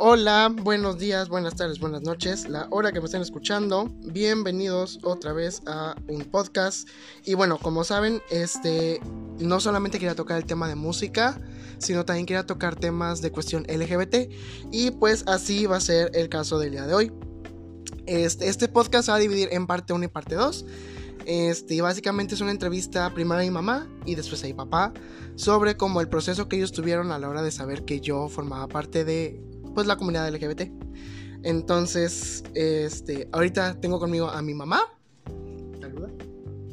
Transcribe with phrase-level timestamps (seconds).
[0.00, 3.90] Hola, buenos días, buenas tardes, buenas noches, la hora que me estén escuchando.
[4.04, 6.88] Bienvenidos otra vez a un podcast.
[7.24, 9.00] Y bueno, como saben, este
[9.40, 11.40] no solamente quería tocar el tema de música,
[11.78, 14.30] sino también quería tocar temas de cuestión LGBT.
[14.70, 17.12] Y pues así va a ser el caso del día de hoy.
[18.06, 20.64] Este, este podcast se va a dividir en parte 1 y parte 2.
[21.26, 24.92] Este, básicamente es una entrevista primero a mi mamá y después a mi papá
[25.34, 28.68] sobre cómo el proceso que ellos tuvieron a la hora de saber que yo formaba
[28.68, 30.70] parte de pues la comunidad LGBT.
[31.42, 34.80] Entonces, este, ahorita tengo conmigo a mi mamá.
[35.80, 36.10] Saluda.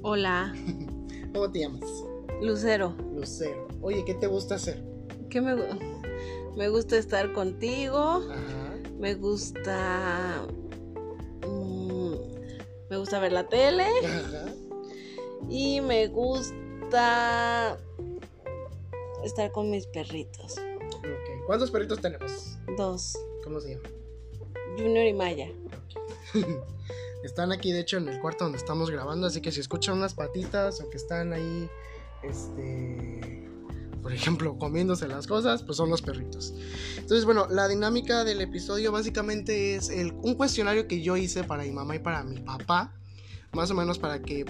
[0.02, 0.54] Hola.
[1.34, 1.84] ¿Cómo te llamas?
[2.42, 2.96] Lucero.
[3.16, 3.68] Lucero.
[3.82, 4.84] Oye, ¿qué te gusta hacer?
[5.30, 5.56] ¿Qué me,
[6.56, 8.24] me gusta estar contigo?
[8.30, 8.74] Ajá.
[9.00, 10.48] Me gusta
[12.90, 13.88] me gusta ver la tele.
[15.50, 17.78] Y me gusta
[19.24, 20.56] estar con mis perritos.
[21.46, 22.55] ¿Cuántos perritos tenemos?
[22.78, 23.18] Dos.
[23.44, 23.90] ¿Cómo se llama?
[24.78, 25.50] Junior y Maya.
[27.24, 30.14] están aquí, de hecho, en el cuarto donde estamos grabando, así que si escuchan unas
[30.14, 31.70] patitas o que están ahí,
[32.24, 33.50] este,
[34.02, 36.54] por ejemplo, comiéndose las cosas, pues son los perritos.
[36.98, 41.64] Entonces, bueno, la dinámica del episodio básicamente es el, un cuestionario que yo hice para
[41.64, 42.94] mi mamá y para mi papá,
[43.54, 44.46] más o menos para que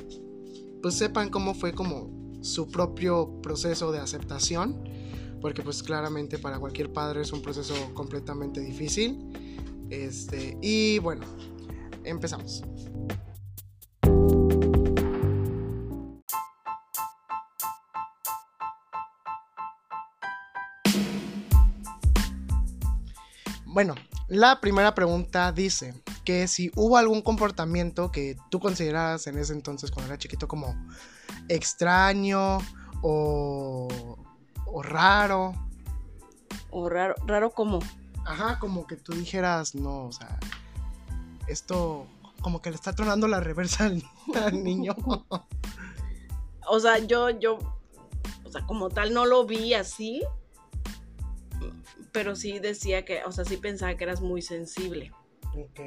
[0.82, 4.84] pues sepan cómo fue como su propio proceso de aceptación,
[5.42, 9.18] porque pues claramente para cualquier padre es un proceso completamente difícil.
[9.90, 11.26] Este, y bueno,
[12.04, 12.64] empezamos.
[23.76, 23.94] Bueno,
[24.30, 29.92] la primera pregunta dice que si hubo algún comportamiento que tú considerabas en ese entonces
[29.92, 30.74] cuando era chiquito como
[31.50, 32.58] extraño
[33.02, 34.18] o,
[34.76, 35.54] o raro.
[36.70, 37.80] O raro, raro como.
[38.26, 40.38] Ajá, como que tú dijeras, no, o sea,
[41.48, 42.08] esto
[42.42, 44.04] como que le está tronando la reversa al,
[44.36, 44.94] al niño.
[46.68, 47.60] o sea, yo, yo,
[48.44, 50.24] o sea, como tal no lo vi así,
[52.12, 55.14] pero sí decía que, o sea, sí pensaba que eras muy sensible.
[55.56, 55.80] Ok.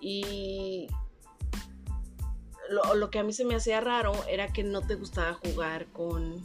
[0.00, 0.88] Y
[2.70, 5.86] lo, lo, que a mí se me hacía raro era que no te gustaba jugar
[5.88, 6.42] con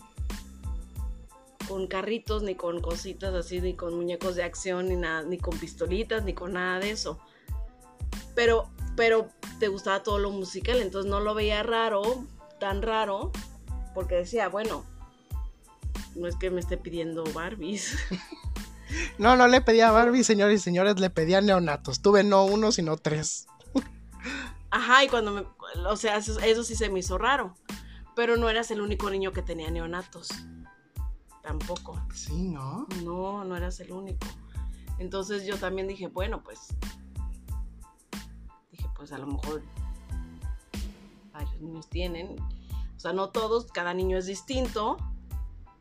[1.68, 5.58] con carritos, ni con cositas así, ni con muñecos de acción, ni nada, ni con
[5.58, 7.20] pistolitas, ni con nada de eso.
[8.36, 12.26] Pero, pero te gustaba todo lo musical, entonces no lo veía raro,
[12.60, 13.32] tan raro,
[13.94, 14.86] porque decía, bueno,
[16.16, 17.98] no es que me esté pidiendo Barbies.
[19.18, 22.02] No, no le pedía Barbie, señores y señores, le pedía neonatos.
[22.02, 23.48] Tuve no uno, sino tres.
[24.70, 25.44] Ajá, y cuando me.
[25.88, 27.56] O sea, eso, sí se me hizo raro.
[28.16, 30.30] Pero no eras el único niño que tenía neonatos.
[31.46, 32.02] Tampoco.
[32.12, 32.88] Sí, ¿no?
[33.04, 34.26] No, no eras el único.
[34.98, 36.60] Entonces yo también dije, bueno, pues.
[38.72, 39.62] Dije, pues a lo mejor
[41.32, 42.36] varios niños tienen.
[42.96, 44.98] O sea, no todos, cada niño es distinto.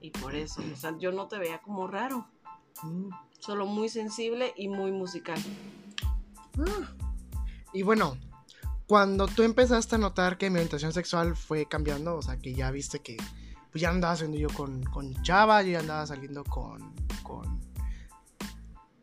[0.02, 2.28] Y por eso, o sea, yo no te veía como raro.
[2.82, 3.08] Mm.
[3.38, 5.42] Solo muy sensible y muy musical.
[6.58, 6.92] Ah.
[7.72, 8.18] Y bueno,
[8.86, 12.70] cuando tú empezaste a notar que mi orientación sexual fue cambiando, o sea, que ya
[12.70, 13.16] viste que
[13.74, 17.60] pues ya andaba saliendo yo con, con Chava, yo ya andaba saliendo con, con.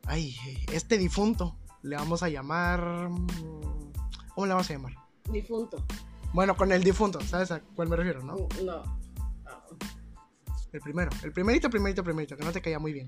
[0.05, 0.33] Ay,
[0.71, 1.57] este difunto.
[1.81, 3.09] Le vamos a llamar.
[4.33, 4.93] ¿Cómo le vamos a llamar?
[5.29, 5.83] Difunto.
[6.31, 8.47] Bueno, con el difunto, ¿sabes a cuál me refiero, no?
[8.63, 8.97] No.
[10.71, 13.07] El primero, el primerito, primerito, primerito, que no te caía muy bien.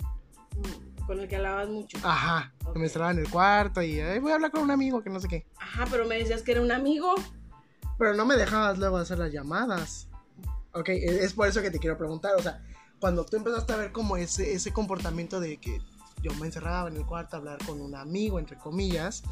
[0.58, 1.98] Mm, con el que hablabas mucho.
[2.04, 5.10] Ajá, que me estaba en el cuarto y voy a hablar con un amigo que
[5.10, 5.48] no sé qué.
[5.56, 7.16] Ajá, pero me decías que era un amigo.
[7.98, 10.10] Pero no me dejabas luego hacer las llamadas.
[10.74, 12.64] Ok, e, es por eso que te quiero preguntar, o sea,
[13.00, 15.82] cuando tú empezaste a ver como ese, ese comportamiento de que
[16.22, 19.24] yo me encerraba en el cuarto a hablar con un amigo, entre comillas,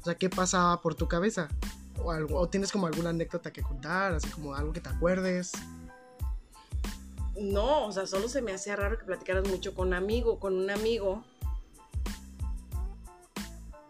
[0.00, 1.48] o sea, ¿qué pasaba por tu cabeza?
[2.02, 5.52] O, algo, tienes como alguna anécdota que contar, así como algo que te acuerdes
[7.36, 10.70] no, o sea, solo se me hacía raro que platicaras mucho con amigo, con un
[10.70, 11.24] amigo.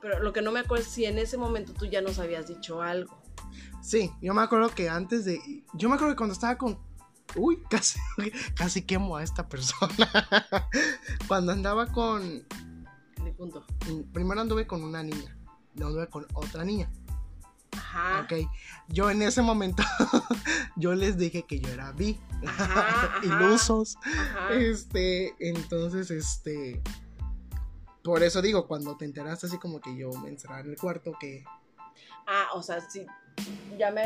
[0.01, 2.47] Pero lo que no me acuerdo es si en ese momento tú ya nos habías
[2.47, 3.15] dicho algo.
[3.85, 5.63] Sí, yo me acuerdo que antes de.
[5.75, 6.79] Yo me acuerdo que cuando estaba con.
[7.37, 8.01] Uy, casi,
[8.57, 10.09] casi quemo a esta persona.
[11.29, 12.47] cuando andaba con.
[13.37, 13.67] punto.
[14.15, 15.37] Primero anduve con una niña.
[15.75, 16.91] No anduve con otra niña.
[17.77, 18.23] Ajá.
[18.23, 18.49] Ok.
[18.89, 19.83] Yo en ese momento,
[20.77, 22.19] yo les dije que yo era bi.
[23.23, 23.99] Ilusos.
[24.51, 26.83] Este, entonces, este.
[28.03, 31.13] Por eso digo, cuando te enteraste así como que yo me encerraba en el cuarto,
[31.21, 31.45] que.
[32.27, 33.05] Ah, o sea, sí.
[33.79, 34.03] Ya me,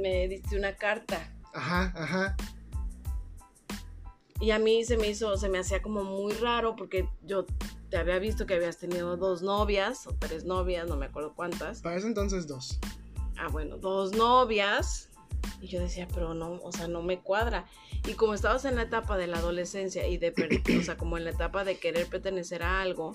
[0.00, 1.32] me, diste una carta.
[1.52, 2.36] Ajá, ajá.
[4.40, 7.46] Y a mí se me hizo, se me hacía como muy raro porque yo
[7.88, 11.80] te había visto que habías tenido dos novias o tres novias, no me acuerdo cuántas.
[11.80, 12.78] Para ese entonces dos.
[13.38, 15.08] Ah, bueno, dos novias.
[15.60, 17.66] Y yo decía, pero no, o sea, no me cuadra.
[18.06, 20.34] Y como estabas en la etapa de la adolescencia y de,
[20.78, 23.12] o sea, como en la etapa de querer pertenecer a algo,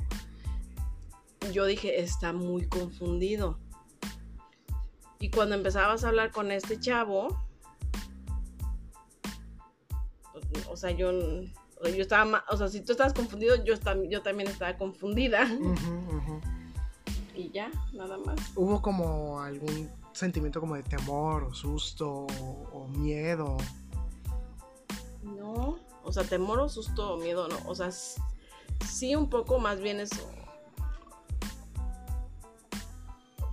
[1.52, 3.60] yo dije, está muy confundido.
[5.20, 7.28] Y cuando empezabas a hablar con este chavo,
[10.70, 13.76] o sea, yo, yo estaba, o sea, si tú estabas confundido, yo,
[14.10, 15.48] yo también estaba confundida.
[17.36, 18.38] Y ya, nada más.
[18.56, 22.28] ¿Hubo como algún sentimiento como de temor o susto
[22.74, 23.58] o, miedo?
[25.24, 27.58] No, o sea, temor o susto o miedo, no.
[27.66, 30.30] O sea, sí un poco más bien eso.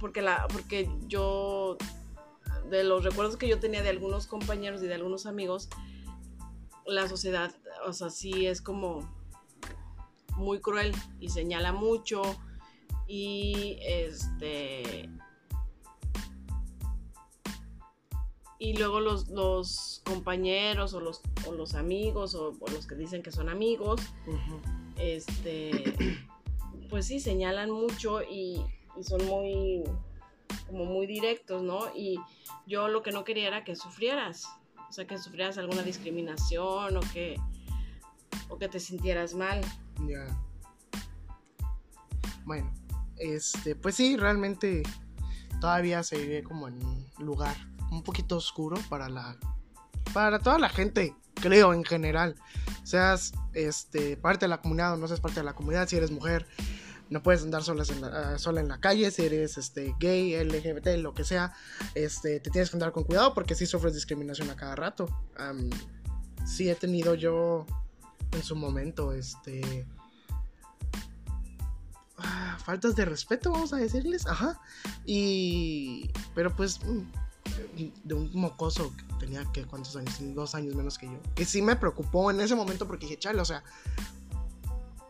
[0.01, 1.77] Porque la, porque yo
[2.71, 5.69] de los recuerdos que yo tenía de algunos compañeros y de algunos amigos,
[6.87, 7.55] la sociedad,
[7.87, 9.09] o sea, sí es como
[10.37, 12.23] muy cruel y señala mucho
[13.07, 15.09] y este
[18.59, 23.31] y luego los, los compañeros o los, o los amigos o, los que dicen que
[23.31, 24.01] son amigos,
[24.97, 25.95] este,
[26.89, 28.63] pues sí, señalan mucho y,
[28.99, 29.85] y, son muy,
[30.67, 31.95] como muy directos, ¿no?
[31.95, 32.19] Y
[32.67, 34.47] yo lo que no quería era que sufrieras,
[34.89, 37.41] o sea, que sufrieras alguna discriminación o que,
[38.49, 39.61] o que te sintieras mal.
[40.07, 40.27] Ya.
[42.45, 42.73] Bueno,
[43.17, 44.83] este, pues sí, realmente
[45.61, 47.57] todavía se vive como en un lugar
[47.91, 49.37] un poquito oscuro para la
[50.13, 52.37] para toda la gente, creo en general.
[52.85, 56.11] Seas este parte de la comunidad o no seas parte de la comunidad, si eres
[56.11, 56.47] mujer,
[57.09, 60.35] no puedes andar solas en la, ah, sola en la calle, si eres este gay,
[60.43, 61.53] LGBT, lo que sea,
[61.95, 65.09] este te tienes que andar con cuidado porque si sufres discriminación a cada rato.
[66.45, 67.67] sí he tenido yo
[68.33, 69.87] en su momento este
[72.19, 74.61] ah, faltas de respeto, vamos a decirles, ajá.
[75.05, 77.03] Y pero pues mm,
[78.05, 81.21] de un mocoso que tenía que cuántos años, dos años menos que yo.
[81.35, 83.63] Que sí me preocupó en ese momento porque dije, chale, o sea,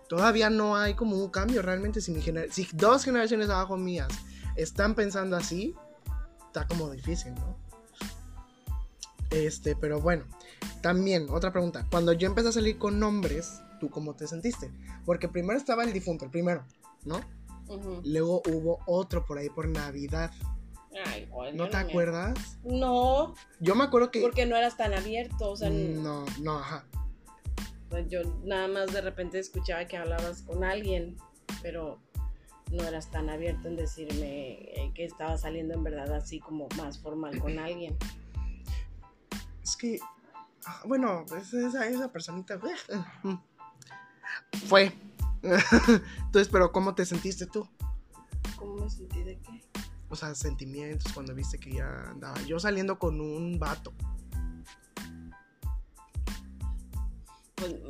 [0.08, 2.00] todavía no hay como un cambio realmente.
[2.00, 4.08] Si, mi si dos generaciones abajo mías
[4.56, 5.75] están pensando así,
[6.47, 7.56] está como difícil, ¿no?
[9.31, 10.25] Este, pero bueno,
[10.82, 11.87] también otra pregunta.
[11.91, 14.70] Cuando yo empecé a salir con nombres, ¿tú cómo te sentiste?
[15.05, 16.64] Porque primero estaba el difunto, el primero,
[17.05, 17.20] ¿no?
[18.05, 20.31] Luego hubo otro por ahí por Navidad.
[21.52, 22.59] ¿No te acuerdas?
[22.64, 23.35] No.
[23.61, 24.20] Yo me acuerdo que.
[24.20, 25.69] Porque no eras tan abierto, o sea.
[25.69, 26.87] No, no, ajá.
[27.88, 31.17] Pues yo nada más de repente escuchaba que hablabas con alguien,
[31.62, 32.00] pero
[32.73, 36.99] no eras tan abierto en decirme eh, que estaba saliendo en verdad así como más
[36.99, 37.97] formal con alguien.
[39.62, 39.99] Es que.
[40.65, 42.55] Ah, bueno, esa, esa personita.
[42.55, 43.37] Eh,
[44.67, 44.93] fue.
[45.43, 47.69] Entonces, pero ¿cómo te sentiste tú?
[48.56, 49.62] ¿Cómo me sentí de qué?
[50.09, 53.93] o sea, sentimientos cuando viste que ya andaba yo saliendo con un vato?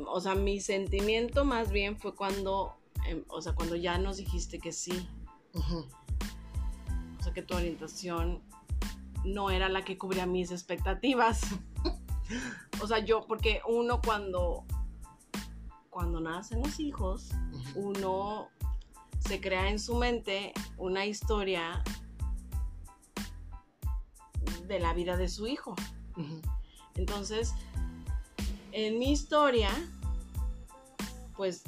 [0.07, 2.75] O sea, mi sentimiento más bien fue cuando,
[3.07, 5.07] em, o sea, cuando ya nos dijiste que sí.
[5.53, 8.43] O sea, que tu orientación
[9.23, 11.41] no era la que cubría mis expectativas.
[12.81, 14.65] o sea, yo, porque uno cuando,
[15.89, 17.29] cuando nacen los hijos,
[17.75, 18.49] uno
[19.19, 21.83] se crea en su mente una historia
[24.67, 25.75] de la vida de su hijo.
[26.95, 27.53] Entonces,
[28.85, 29.71] en mi historia,
[31.35, 31.63] pues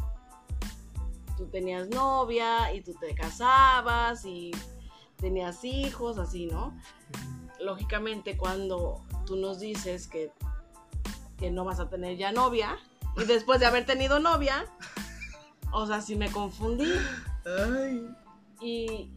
[1.38, 4.52] tú tenías novia y tú te casabas y
[5.18, 6.78] tenías hijos, así, ¿no?
[7.60, 10.32] Lógicamente, cuando tú nos dices que,
[11.38, 12.78] que no vas a tener ya novia,
[13.18, 14.68] y después de haber tenido novia,
[15.74, 16.92] o sea, sí me confundí.
[18.62, 19.12] Y,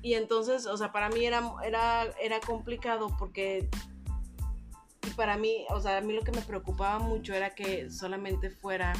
[0.00, 3.68] y entonces, o sea, para mí era, era, era complicado porque
[5.10, 8.92] para mí, o sea, a mí lo que me preocupaba mucho era que solamente fuera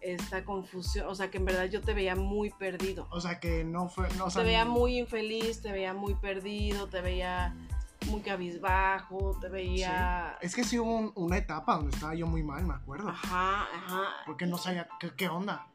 [0.00, 3.06] esta confusión, o sea, que en verdad yo te veía muy perdido.
[3.10, 4.08] O sea, que no fue...
[4.16, 7.54] No, te veía muy infeliz, te veía muy perdido, te veía
[8.10, 10.38] muy cabizbajo, te veía...
[10.40, 13.08] Es que sí hubo una etapa donde estaba yo muy mal, me acuerdo.
[13.08, 14.02] Ajá, ajá.
[14.26, 15.66] Porque no sabía qué, qué onda.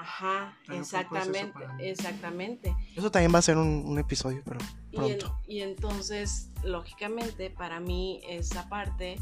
[0.00, 2.74] Ajá, exactamente, exactamente.
[2.96, 4.58] Eso también va a ser un, episodio, pero
[4.90, 5.38] pronto.
[5.46, 9.18] Y, entonces, lógicamente, para mí esa parte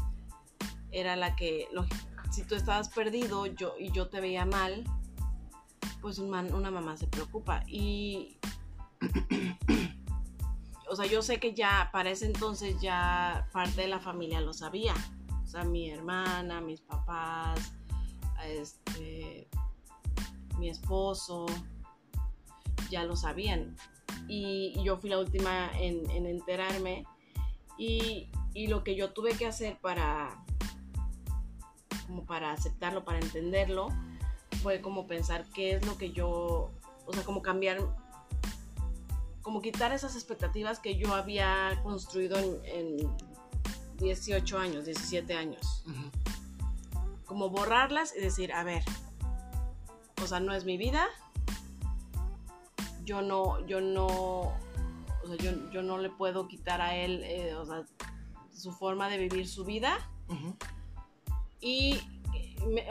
[0.91, 1.67] era la que,
[2.31, 4.85] si tú estabas perdido yo, y yo te veía mal,
[5.99, 7.61] pues una mamá se preocupa.
[7.67, 8.37] Y,
[10.89, 14.53] o sea, yo sé que ya para ese entonces ya parte de la familia lo
[14.53, 14.93] sabía.
[15.43, 17.73] O sea, mi hermana, mis papás,
[18.45, 19.18] este
[20.59, 21.45] mi esposo,
[22.89, 23.75] ya lo sabían.
[24.27, 27.05] Y, yo fui la última en, enterarme.
[27.77, 30.43] Y, y, lo que yo tuve que hacer para,
[32.07, 33.89] como para aceptarlo, para entenderlo,
[34.61, 36.71] fue como pensar qué es lo que yo,
[37.05, 37.79] o sea, como cambiar,
[39.41, 42.97] como quitar esas expectativas que yo había construido en,
[43.97, 45.83] 18 años, 17 años.
[47.25, 48.81] Como borrarlas y decir, a ver,
[50.23, 51.07] o sea, no es mi vida,
[53.09, 55.35] yo no, yo no, o sea,
[55.71, 57.83] yo, no le puedo quitar a él, eh, o sea,
[58.53, 59.97] su forma de vivir su vida.
[61.59, 61.99] Y,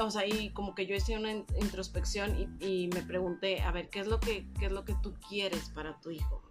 [0.01, 4.01] o sea, y como que yo hice una introspección y, me pregunté, a ver, ¿qué
[4.01, 6.43] es lo que, qué es lo que tú quieres para tu hijo?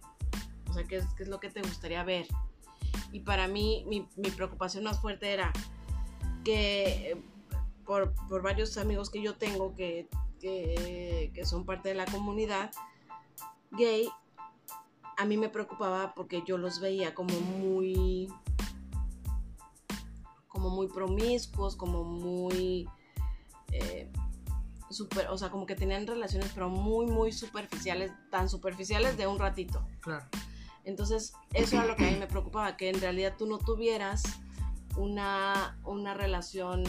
[0.70, 2.26] O sea, ¿qué es, qué es lo que te gustaría ver?
[3.12, 5.52] Y para mí, mi, mi preocupación más fuerte era
[6.42, 7.22] que
[7.84, 10.08] por, por, varios amigos que yo tengo que,
[10.38, 12.70] que, que son parte de la comunidad,
[13.72, 14.08] gay,
[15.16, 18.28] a mí me preocupaba porque yo los veía como muy
[20.46, 22.88] como muy promiscuos, como muy
[23.72, 24.10] eh,
[24.90, 29.38] super, o sea, como que tenían relaciones pero muy muy superficiales, tan superficiales de un
[29.38, 29.86] ratito.
[30.00, 30.24] Claro.
[30.84, 34.22] Entonces, eso era lo que a mí me preocupaba, que en realidad tú no tuvieras
[34.96, 36.82] una, una relación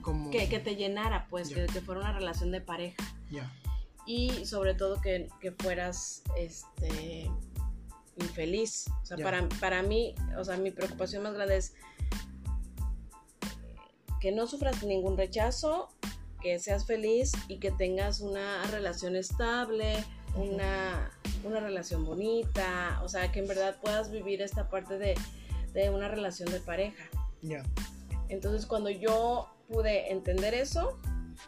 [0.00, 0.30] como...
[0.30, 3.02] que, te llenara, pues, que, fuera una relación de pareja.
[3.30, 3.50] Ya
[4.06, 7.30] y sobre todo que, fueras este,
[8.16, 8.86] infeliz.
[9.02, 11.74] O sea, para, para mí, o sea, mi preocupación más grande es
[14.20, 15.90] que no sufras ningún rechazo,
[16.42, 21.10] que seas feliz y que tengas una relación estable, una,
[21.44, 25.14] relación bonita, o sea, que en verdad puedas vivir esta parte de,
[25.90, 27.04] una relación de pareja.
[27.42, 27.62] Ya.
[28.28, 30.98] Entonces, cuando yo pude entender eso,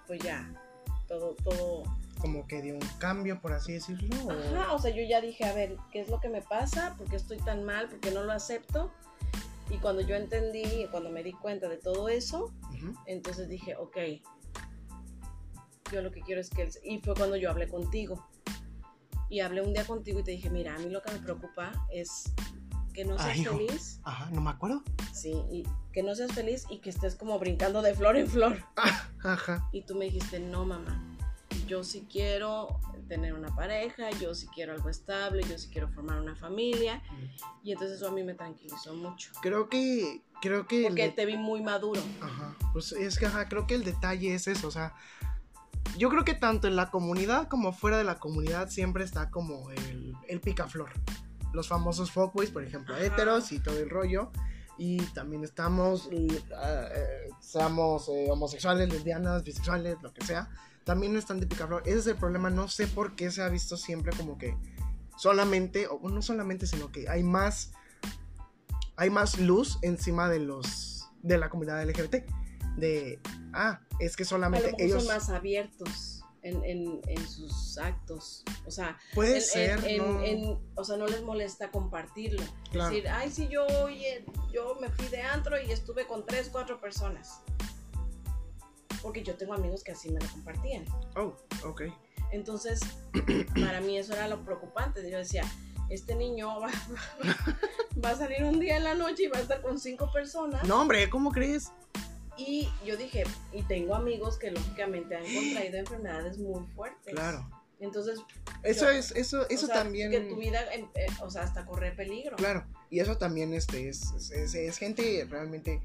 [0.06, 0.52] pues ya,
[1.08, 1.84] todo, todo,
[2.20, 4.30] como que dio un cambio, por así decirlo.
[4.30, 6.94] Ajá, o sea, yo ya dije, a ver, ¿qué es lo que me pasa?
[6.96, 7.88] ¿Por qué estoy tan mal?
[7.88, 8.92] ¿Por qué no lo acepto?
[9.70, 12.52] Y cuando yo entendí, cuando me di cuenta de todo eso,
[13.06, 13.96] entonces dije, ok,
[15.90, 16.70] yo lo que quiero es que él...
[16.84, 18.24] Y fue cuando yo hablé contigo.
[19.28, 21.72] Y hablé un día contigo y te dije, mira, a mí lo que me preocupa
[21.90, 22.32] es
[22.92, 24.00] que no seas feliz.
[24.04, 24.82] Ajá, no me acuerdo.
[25.12, 28.62] Sí, y que no seas feliz y que estés como brincando de flor en flor.
[29.24, 29.68] ajá.
[29.72, 31.02] Y tú me dijiste, no, mamá,
[31.66, 36.20] yo sí quiero tener una pareja, yo sí quiero algo estable, yo sí quiero formar
[36.20, 37.02] una familia.
[37.62, 39.32] Y entonces eso a mí me tranquilizó mucho.
[39.42, 40.22] Creo que...
[40.40, 42.00] Creo que Porque te vi muy maduro.
[42.20, 42.56] Ajá.
[42.72, 44.94] Pues es que, ajá, creo que el detalle es eso, o sea...
[45.98, 49.70] Yo creo que tanto en la comunidad como fuera de la comunidad siempre está como
[49.70, 50.90] el, el picaflor.
[51.52, 54.30] Los famosos fuckboys, por ejemplo, heteros y todo el rollo
[54.78, 56.28] y también estamos, uh,
[57.40, 60.50] seamos eh, homosexuales, lesbianas, bisexuales, lo que sea,
[60.84, 61.82] también están de picaflor.
[61.86, 64.56] Ese es el problema, no sé por qué se ha visto siempre como que
[65.16, 67.72] solamente, o no solamente, sino que hay más,
[68.96, 72.24] hay más luz encima de los, de la comunidad LGBT.
[72.76, 73.20] De,
[73.52, 75.04] ah, es que solamente ellos...
[75.04, 76.11] son más abiertos.
[76.42, 78.42] En, en, en, sus actos.
[78.66, 79.80] O sea, puede ser.
[79.96, 80.60] ¿no?
[80.74, 82.42] o sea, no les molesta compartirlo.
[82.72, 86.80] Decir, ay, sí, yo, oye, yo me fui de antro y estuve con tres, cuatro
[86.80, 87.42] personas
[89.02, 90.84] porque yo tengo amigos que así me lo compartían.
[91.16, 91.34] Oh,
[91.64, 91.82] ok.
[92.30, 92.80] Entonces,
[93.60, 95.08] para mí eso era lo preocupante.
[95.10, 95.44] Yo decía,
[95.90, 96.70] este niño va,
[98.02, 100.64] va, a salir un día en la noche y va a estar con cinco personas.
[100.64, 101.72] No, hombre, ¿cómo crees?
[102.46, 107.14] Y yo dije, y tengo amigos que lógicamente han contraído enfermedades muy fuertes.
[107.14, 107.48] Claro.
[107.80, 108.20] Entonces,
[108.62, 110.10] eso es, eso, eso también.
[110.10, 110.86] Que tu vida, eh,
[111.20, 112.36] o sea, hasta corre peligro.
[112.36, 115.82] Claro, y eso también este, es, es, es gente realmente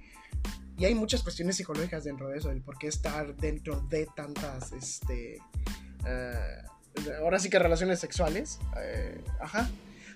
[0.77, 4.71] y hay muchas cuestiones psicológicas dentro de eso, el por qué estar dentro de tantas,
[4.73, 5.41] este,
[6.05, 6.61] eh,
[7.19, 9.67] ahora sí que relaciones sexuales, eh, ajá,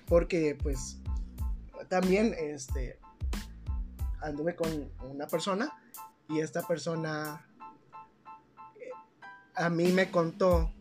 [0.05, 0.98] porque pues
[1.89, 3.00] también, este,
[4.21, 5.74] anduve con una persona
[6.31, 7.45] y esta persona
[8.79, 8.89] eh,
[9.55, 10.71] a mí me contó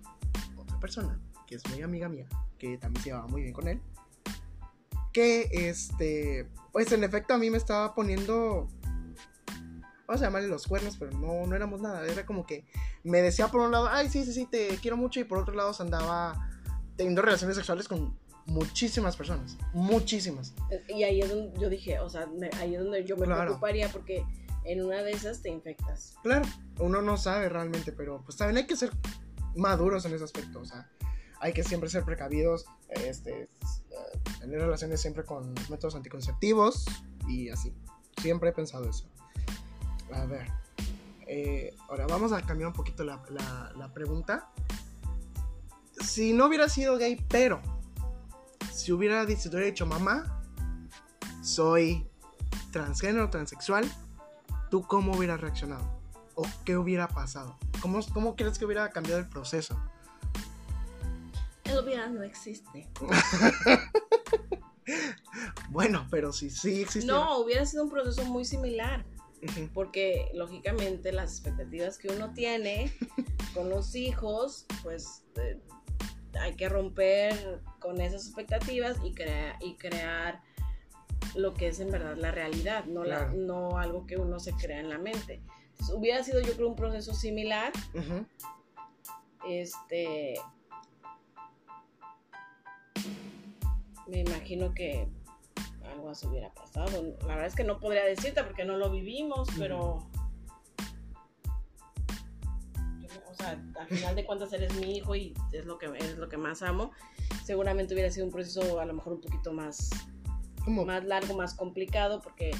[0.56, 2.26] otra persona, que es muy amiga mía,
[2.58, 3.82] que también se llevaba muy bien con él,
[5.12, 8.68] que este, pues en efecto a mí me estaba poniendo
[10.10, 12.04] vamos a llamarle los cuernos, pero no, no éramos nada.
[12.04, 12.64] Era como que
[13.04, 15.54] me decía por un lado, ay, sí, sí, sí, te quiero mucho, y por otro
[15.54, 16.50] lado se andaba
[16.96, 20.52] teniendo relaciones sexuales con muchísimas personas, muchísimas.
[20.88, 22.28] Y ahí es donde yo dije, o sea,
[22.58, 24.24] ahí es donde yo me preocuparía porque
[24.64, 26.16] en una de esas te infectas.
[26.22, 26.46] Claro,
[26.78, 28.90] uno no sabe realmente, pero pues también hay que ser
[29.56, 30.88] maduros en ese aspecto, o sea,
[31.40, 33.48] hay que siempre ser precavidos, este, eh,
[34.40, 36.84] tener relaciones siempre con métodos anticonceptivos
[37.26, 37.74] y así.
[38.20, 39.06] Siempre he pensado eso.
[40.12, 40.46] A ver.
[41.26, 43.22] Eh, ahora vamos a cambiar un poquito la,
[43.94, 44.50] pregunta.
[46.04, 47.62] si no hubiera sido gay, pero
[48.72, 50.42] si hubiera, si hubiera dicho mamá,
[51.42, 52.06] soy
[52.72, 53.90] transgénero, transexual,
[54.70, 56.00] ¿tú cómo hubieras reaccionado?
[56.34, 57.58] ¿O qué hubiera pasado?
[57.82, 59.78] ¿Cómo, cómo crees que hubiera cambiado el proceso?
[61.64, 62.88] El hubiera no existe.
[65.70, 67.06] bueno, pero si sí existe.
[67.06, 69.04] No, hubiera sido un proceso muy similar.
[69.72, 72.92] Porque lógicamente las expectativas que uno tiene
[73.54, 75.58] con los hijos, pues eh,
[76.38, 80.42] hay que romper con esas expectativas y, crea y crear
[81.34, 84.80] lo que es en verdad la realidad, no, la, no algo que uno se crea
[84.80, 85.42] en la mente.
[85.94, 87.72] hubiera sido yo creo un proceso similar.
[89.48, 90.34] Este,
[94.06, 95.08] me imagino que
[95.84, 97.16] algo así hubiera pasado.
[97.20, 100.08] La verdad es que no podría decirte porque no lo vivimos, pero...
[103.28, 106.28] O sea, al final de cuentas eres mi hijo y es lo que, es lo
[106.28, 106.90] que más amo.
[107.44, 109.88] Seguramente hubiera sido un proceso a lo mejor un poquito más,
[110.66, 112.50] más largo, más complicado, porque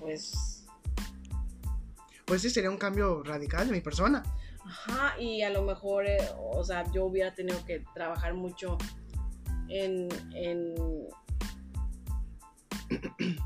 [0.00, 0.64] pues...
[2.26, 4.22] Pues sí, sería un cambio radical de mi persona.
[4.64, 8.78] Ajá, y a lo mejor, eh, o sea, yo hubiera tenido que trabajar mucho
[9.68, 10.08] en,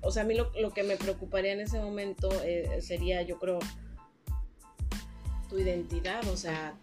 [0.00, 3.58] o sea, a mí lo, que me preocuparía en ese momento eh, sería, yo creo,
[5.48, 6.74] tu identidad, o sea,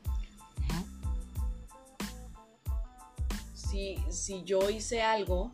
[3.70, 5.54] si, si yo hice algo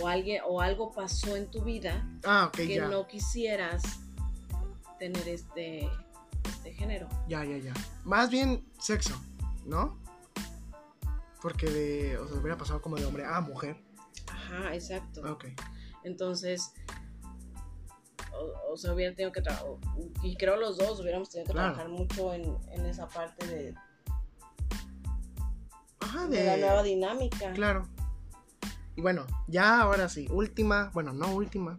[0.00, 3.82] o, alguien, o algo pasó en tu vida ah, que no quisieras
[4.98, 5.88] tener este,
[6.44, 7.08] este género.
[7.28, 7.74] Ya, ya, ya.
[8.04, 9.14] Más bien sexo,
[9.64, 9.98] ¿no?
[11.42, 13.76] Porque de, o sea, hubiera pasado como de hombre a mujer.
[14.28, 15.22] Ajá, exacto.
[15.32, 15.46] Ok.
[16.04, 16.72] Entonces,
[18.70, 19.66] o, sea, hubiera tenido que trabajar,
[20.22, 23.74] y creo los dos hubiéramos tenido que trabajar mucho en, en, esa parte de,
[26.10, 27.52] Ajá, de, la nueva dinámica.
[27.52, 27.88] Claro.
[28.96, 31.78] Y bueno, ya ahora sí, última, bueno, no última,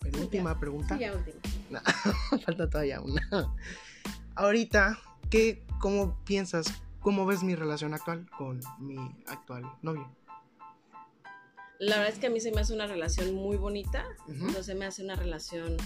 [0.00, 0.96] penúltima pregunta.
[0.96, 1.80] Sí, ya última.
[2.44, 3.54] falta todavía una.
[4.34, 4.98] Ahorita,
[5.30, 10.14] ¿qué, ¿cómo piensas ¿Cómo ves mi relación actual con mi actual novio?
[11.78, 14.74] La verdad es que a mí se me hace una relación muy bonita, uh se
[14.74, 15.78] me hace una relación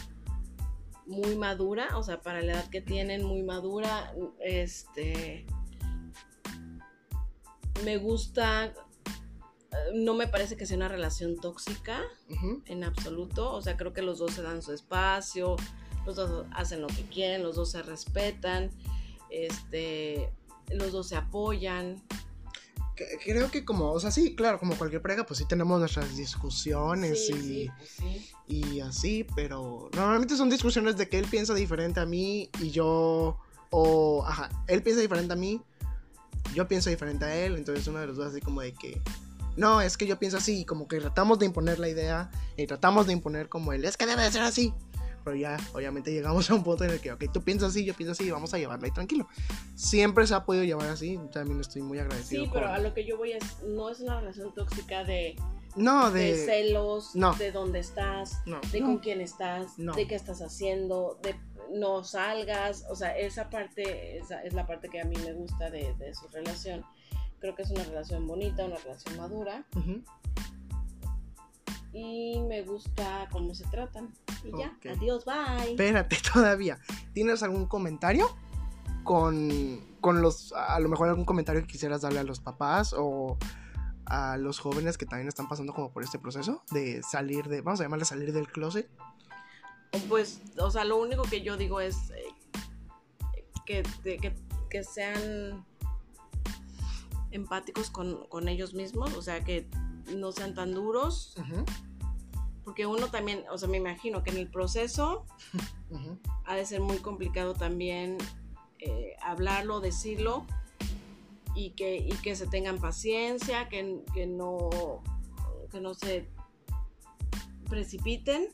[1.06, 4.12] muy madura, o sea, para la edad que tienen, muy madura.
[4.40, 5.46] Este.
[7.82, 8.74] Me gusta.
[9.94, 12.00] No me parece que sea una relación tóxica
[12.66, 13.52] en absoluto.
[13.52, 15.56] O sea, creo que los dos se dan su espacio,
[16.06, 18.70] los dos hacen lo que quieren, los dos se respetan.
[19.30, 20.30] Este
[20.70, 22.02] los dos se apoyan.
[23.24, 27.28] Creo que como, o sea, sí, claro, como cualquier pareja, pues sí tenemos nuestras discusiones
[27.28, 32.50] y, pues y así, pero normalmente son discusiones de que él piensa diferente a mí
[32.60, 33.36] y yo,
[33.70, 35.60] o, ajá, él piensa diferente a mí,
[36.54, 39.00] yo pienso diferente a él, entonces uno de los dos así como de que,
[39.56, 42.66] no, es que yo pienso así, y como que tratamos de imponer la idea y
[42.66, 44.72] tratamos de imponer como él, es que debe de ser así
[45.24, 47.94] pero ya obviamente llegamos a un punto en el que, ok, tú piensas así, yo
[47.94, 49.26] pienso así, vamos a llevarla ahí tranquilo.
[49.74, 52.44] Siempre se ha podido llevar así, también estoy muy agradecido.
[52.44, 55.36] Sí, pero a lo que yo voy es, no es una relación tóxica de...
[55.76, 61.34] No, de, celos, de dónde estás, de con quién estás, de qué estás haciendo, de
[61.74, 65.70] no salgas, o sea, esa parte esa es la parte que a mí me gusta
[65.70, 66.84] de, su relación.
[67.40, 69.64] Creo que es una relación bonita, una relación madura.
[71.92, 74.12] Y me gusta cómo se tratan.
[74.42, 75.70] Y ya, adiós, bye.
[75.70, 76.78] Espérate todavía.
[77.12, 78.26] ¿Tienes algún comentario?
[79.04, 83.36] Con, con los, a lo mejor algún comentario que quisieras darle a los papás o
[84.06, 87.80] a los jóvenes que también están pasando como por este proceso de salir de, vamos
[87.80, 88.88] a llamarle salir del closet?
[90.08, 92.34] Pues, o sea, lo único que yo digo es eh,
[93.64, 94.34] que, que,
[94.68, 95.64] que, sean
[97.30, 99.68] empáticos con, con, ellos mismos, o sea, que
[100.16, 101.34] no sean tan duros,
[102.64, 105.26] porque uno también, o sea, me imagino que en el proceso
[106.44, 108.18] ha de ser muy complicado también
[108.80, 110.44] eh, hablarlo, decirlo
[111.54, 115.02] y que, y que se tengan paciencia, que, que, no,
[115.70, 116.28] que no se
[117.68, 118.48] precipiten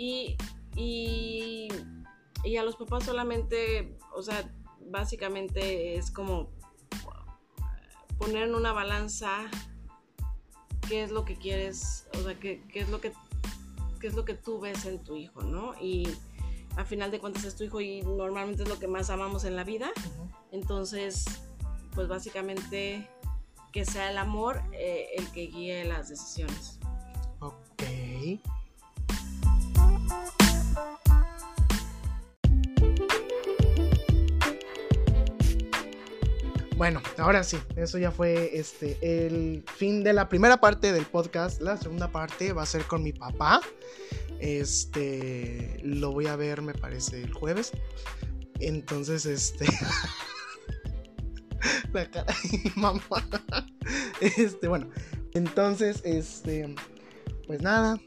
[0.00, 0.34] y,
[0.76, 1.68] y,
[2.42, 6.48] y a los papás solamente, o sea, básicamente es como
[8.16, 9.50] poner en una balanza
[10.88, 13.12] qué es lo que quieres, o sea, qué, es lo que
[14.00, 15.74] qué es lo que tú ves en tu hijo, ¿no?
[15.78, 16.08] Y
[16.78, 19.54] a final de cuentas es tu hijo y normalmente es lo que más amamos en
[19.54, 19.90] la vida.
[20.50, 21.26] Entonces,
[21.94, 23.06] pues básicamente
[23.70, 26.78] que sea el amor eh, el que guíe las decisiones.
[27.40, 27.82] Ok.
[36.80, 41.60] Bueno, ahora sí, eso ya fue este el fin de la primera parte del podcast.
[41.60, 43.60] La segunda parte va a ser con mi papá.
[44.38, 47.72] Este lo voy a ver, me parece, el jueves.
[48.60, 49.66] Entonces, este.
[51.92, 53.02] la cara de mi mamá.
[54.22, 54.88] Este, bueno.
[55.34, 56.74] Entonces, este.
[57.46, 58.00] Pues nada.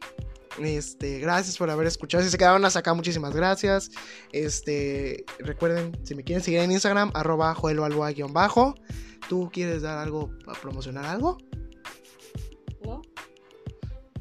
[0.60, 2.24] Este, gracias por haber escuchado.
[2.24, 3.90] Si se quedaron hasta acá, muchísimas gracias.
[4.32, 7.56] Este, recuerden, si me quieren seguir en Instagram, arroba
[8.32, 8.76] bajo
[9.30, 11.38] ¿Tú quieres dar algo, a promocionar algo?
[12.86, 13.02] ¿No?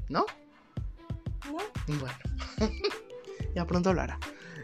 [0.09, 0.25] ¿No?
[1.51, 1.59] ¿No?
[1.99, 2.17] Bueno,
[3.55, 4.19] ya pronto lo hará.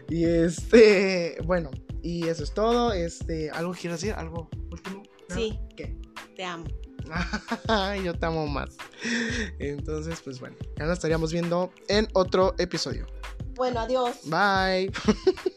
[0.07, 1.69] Y este, bueno,
[2.01, 2.93] y eso es todo.
[2.93, 4.15] Este, ¿algo quieres decir?
[4.15, 5.03] ¿Algo último?
[5.29, 5.59] Sí.
[5.75, 5.97] ¿Qué?
[6.35, 6.65] Te amo.
[8.03, 8.77] Yo te amo más.
[9.59, 13.05] Entonces, pues bueno, ya nos estaríamos viendo en otro episodio.
[13.55, 14.17] Bueno, adiós.
[14.25, 14.91] Bye.